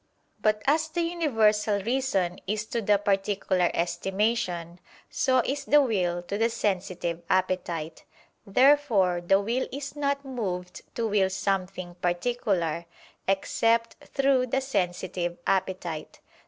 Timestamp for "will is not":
9.39-10.25